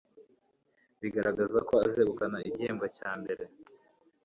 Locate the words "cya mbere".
2.97-3.43